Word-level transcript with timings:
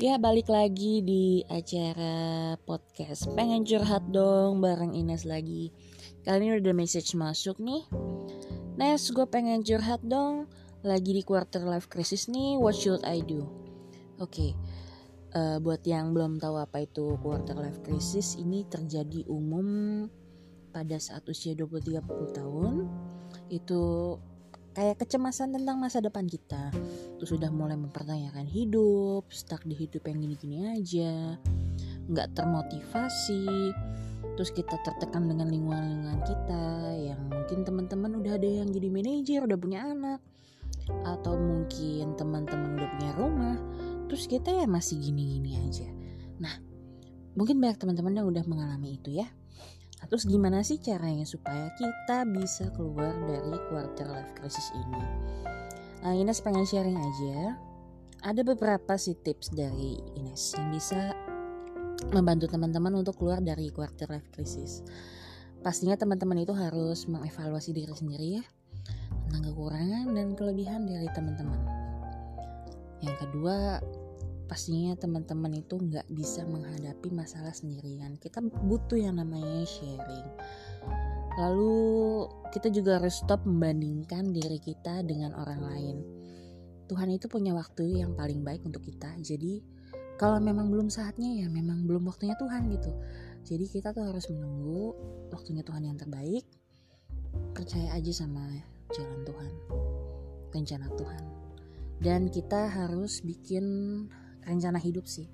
Ya 0.00 0.16
balik 0.16 0.48
lagi 0.48 1.04
di 1.04 1.44
acara 1.44 2.56
podcast 2.64 3.28
Pengen 3.36 3.68
curhat 3.68 4.08
dong 4.08 4.64
bareng 4.64 4.96
Ines 4.96 5.28
lagi 5.28 5.68
Kali 6.24 6.40
ini 6.40 6.56
udah 6.56 6.72
message 6.72 7.12
masuk 7.12 7.60
nih 7.60 7.84
Nes 8.80 9.04
gue 9.12 9.28
pengen 9.28 9.60
curhat 9.60 10.00
dong 10.00 10.48
Lagi 10.80 11.12
di 11.12 11.20
quarter 11.20 11.68
life 11.68 11.92
crisis 11.92 12.32
nih 12.32 12.56
What 12.56 12.80
should 12.80 13.04
I 13.04 13.20
do? 13.20 13.44
Oke 14.16 14.24
okay. 14.24 14.50
uh, 15.36 15.60
Buat 15.60 15.84
yang 15.84 16.16
belum 16.16 16.40
tahu 16.40 16.56
apa 16.56 16.88
itu 16.88 17.20
quarter 17.20 17.60
life 17.60 17.84
crisis 17.84 18.40
Ini 18.40 18.72
terjadi 18.72 19.28
umum 19.28 20.08
pada 20.72 20.96
saat 20.96 21.28
usia 21.28 21.52
20-30 21.52 22.40
tahun 22.40 22.88
Itu 23.52 24.16
kayak 24.72 25.02
kecemasan 25.02 25.54
tentang 25.54 25.76
masa 25.78 25.98
depan 25.98 26.26
kita. 26.26 26.70
Terus 27.18 27.30
sudah 27.30 27.50
mulai 27.50 27.76
mempertanyakan 27.76 28.46
hidup 28.46 29.28
stuck 29.28 29.62
di 29.66 29.74
hidup 29.74 30.06
yang 30.06 30.22
gini-gini 30.22 30.58
aja. 30.76 31.36
Nggak 32.06 32.38
termotivasi. 32.38 33.74
Terus 34.38 34.50
kita 34.54 34.76
tertekan 34.80 35.28
dengan 35.28 35.50
lingkungan-lingkungan 35.52 36.20
kita 36.24 36.64
yang 36.96 37.20
mungkin 37.28 37.66
teman-teman 37.66 38.20
udah 38.24 38.32
ada 38.38 38.48
yang 38.48 38.68
jadi 38.70 38.88
manajer 38.88 39.40
udah 39.44 39.58
punya 39.58 39.84
anak. 39.84 40.20
Atau 41.04 41.36
mungkin 41.36 42.14
teman-teman 42.16 42.78
udah 42.78 42.88
punya 42.98 43.12
rumah. 43.18 43.56
Terus 44.08 44.26
kita 44.26 44.54
ya 44.54 44.66
masih 44.66 44.98
gini-gini 45.02 45.60
aja. 45.60 45.88
Nah 46.40 46.54
mungkin 47.34 47.62
banyak 47.62 47.78
teman-teman 47.78 48.22
yang 48.22 48.26
udah 48.26 48.44
mengalami 48.46 48.98
itu 48.98 49.22
ya 49.22 49.28
Terus 50.08 50.26
gimana 50.26 50.64
sih 50.64 50.80
caranya 50.80 51.22
supaya 51.22 51.70
kita 51.76 52.26
bisa 52.30 52.70
keluar 52.74 53.14
dari 53.28 53.54
quarter 53.68 54.06
life 54.10 54.32
crisis 54.34 54.72
ini? 54.74 55.02
Nah, 56.00 56.16
Ines 56.16 56.40
pengen 56.40 56.64
sharing 56.64 56.96
aja. 56.96 57.54
Ada 58.20 58.44
beberapa 58.44 58.96
sih 59.00 59.16
tips 59.16 59.52
dari 59.52 60.00
Ines 60.16 60.56
yang 60.56 60.68
bisa 60.72 61.12
membantu 62.08 62.48
teman-teman 62.48 63.00
untuk 63.00 63.20
keluar 63.20 63.44
dari 63.44 63.68
quarter 63.68 64.08
life 64.08 64.28
crisis. 64.32 64.80
Pastinya 65.60 65.96
teman-teman 65.96 66.40
itu 66.40 66.56
harus 66.56 67.04
mengevaluasi 67.04 67.76
diri 67.76 67.92
sendiri 67.92 68.40
ya 68.40 68.44
tentang 69.28 69.52
kekurangan 69.52 70.10
dan 70.16 70.32
kelebihan 70.34 70.88
dari 70.88 71.06
teman-teman. 71.12 71.60
Yang 73.04 73.16
kedua, 73.28 73.78
pastinya 74.50 74.98
teman-teman 74.98 75.62
itu 75.62 75.78
nggak 75.78 76.10
bisa 76.10 76.42
menghadapi 76.42 77.14
masalah 77.14 77.54
sendirian. 77.54 78.18
Kita 78.18 78.42
butuh 78.42 78.98
yang 78.98 79.22
namanya 79.22 79.62
sharing. 79.62 80.26
Lalu 81.38 81.78
kita 82.50 82.66
juga 82.74 82.98
harus 82.98 83.22
stop 83.22 83.46
membandingkan 83.46 84.34
diri 84.34 84.58
kita 84.58 85.06
dengan 85.06 85.38
orang 85.38 85.62
lain. 85.62 85.96
Tuhan 86.90 87.14
itu 87.14 87.30
punya 87.30 87.54
waktu 87.54 88.02
yang 88.02 88.18
paling 88.18 88.42
baik 88.42 88.66
untuk 88.66 88.82
kita. 88.82 89.14
Jadi 89.22 89.62
kalau 90.18 90.42
memang 90.42 90.66
belum 90.66 90.90
saatnya 90.90 91.30
ya 91.30 91.46
memang 91.46 91.86
belum 91.86 92.10
waktunya 92.10 92.34
Tuhan 92.34 92.74
gitu. 92.74 92.90
Jadi 93.46 93.70
kita 93.70 93.94
tuh 93.94 94.10
harus 94.10 94.26
menunggu 94.34 94.98
waktunya 95.30 95.62
Tuhan 95.62 95.86
yang 95.86 95.94
terbaik. 95.94 96.42
Percaya 97.54 97.94
aja 97.94 98.26
sama 98.26 98.42
jalan 98.90 99.22
Tuhan 99.22 99.52
rencana 100.50 100.90
Tuhan. 100.98 101.22
Dan 102.02 102.26
kita 102.26 102.66
harus 102.66 103.22
bikin 103.22 103.64
rencana 104.50 104.82
hidup 104.82 105.06
sih. 105.06 105.30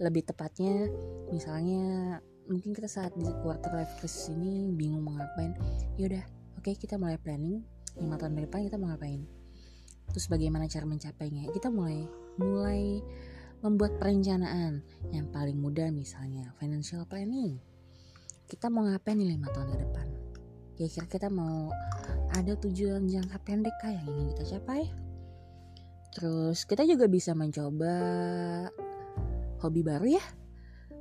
Lebih 0.00 0.26
tepatnya 0.26 0.88
misalnya 1.30 2.18
mungkin 2.48 2.72
kita 2.72 2.88
saat 2.88 3.12
di 3.16 3.28
quarter 3.44 3.72
life 3.72 3.94
crisis 4.00 4.32
ini 4.32 4.72
bingung 4.72 5.04
mau 5.04 5.14
ngapain. 5.14 5.52
Yaudah 6.00 6.24
oke 6.56 6.64
okay, 6.64 6.74
kita 6.74 6.96
mulai 6.96 7.20
planning. 7.20 7.60
Lima 7.94 8.18
tahun 8.18 8.34
ke 8.34 8.50
depan 8.50 8.66
kita 8.66 8.76
mau 8.80 8.90
ngapain? 8.90 9.22
Terus 10.10 10.26
bagaimana 10.26 10.66
cara 10.66 10.84
mencapainya? 10.88 11.52
Kita 11.54 11.70
mulai 11.70 12.08
mulai 12.40 13.00
membuat 13.62 13.96
perencanaan. 14.02 14.82
Yang 15.14 15.26
paling 15.30 15.56
mudah 15.60 15.88
misalnya 15.94 16.52
financial 16.58 17.06
planning. 17.06 17.60
Kita 18.44 18.68
mau 18.68 18.84
ngapain 18.84 19.16
nih 19.16 19.38
lima 19.38 19.48
tahun 19.54 19.68
ke 19.72 19.78
depan? 19.88 20.06
Kira-kira 20.74 21.06
kita 21.06 21.28
mau 21.30 21.70
ada 22.34 22.52
tujuan 22.58 23.06
jangka 23.06 23.38
pendek 23.46 23.72
kah 23.78 23.94
yang 23.94 24.10
ingin 24.10 24.26
kita 24.34 24.58
capai 24.58 25.03
Terus 26.14 26.62
kita 26.62 26.86
juga 26.86 27.10
bisa 27.10 27.34
mencoba 27.34 27.94
hobi 29.60 29.82
baru 29.82 30.06
ya. 30.14 30.24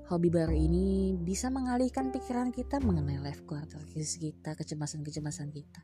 Hobi 0.09 0.33
baru 0.33 0.51
ini 0.51 1.15
bisa 1.15 1.47
mengalihkan 1.53 2.11
pikiran 2.11 2.49
kita 2.51 2.81
mengenai 2.81 3.21
life 3.21 3.45
quarter 3.45 3.79
crisis 3.93 4.19
kita, 4.19 4.57
kecemasan-kecemasan 4.57 5.53
kita. 5.53 5.81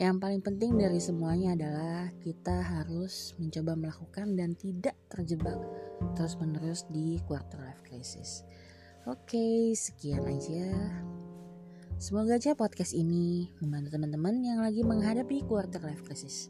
Yang 0.00 0.16
paling 0.24 0.40
penting 0.40 0.80
dari 0.80 0.96
semuanya 0.96 1.52
adalah 1.52 2.08
kita 2.24 2.64
harus 2.64 3.36
mencoba 3.36 3.76
melakukan 3.76 4.32
dan 4.32 4.56
tidak 4.56 4.96
terjebak 5.12 5.60
terus-menerus 6.16 6.88
di 6.88 7.20
quarter 7.28 7.60
life 7.60 7.84
crisis. 7.84 8.40
Oke, 9.04 9.76
sekian 9.76 10.24
aja. 10.24 10.72
Semoga 12.00 12.40
aja 12.40 12.56
podcast 12.56 12.96
ini 12.96 13.52
membantu 13.60 13.94
teman-teman 13.94 14.40
yang 14.40 14.58
lagi 14.64 14.80
menghadapi 14.80 15.44
quarter 15.44 15.84
life 15.84 16.02
crisis. 16.08 16.48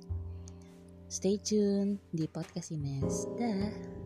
Stay 1.12 1.36
tune 1.44 2.00
di 2.08 2.24
podcast 2.24 2.72
Ines. 2.72 3.28
Dah. 3.36 4.01